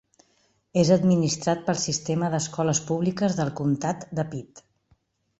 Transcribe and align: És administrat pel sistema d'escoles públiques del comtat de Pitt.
És 0.83 0.89
administrat 0.93 1.59
pel 1.67 1.77
sistema 1.81 2.29
d'escoles 2.35 2.81
públiques 2.87 3.35
del 3.41 3.51
comtat 3.59 4.07
de 4.21 4.25
Pitt. 4.33 4.63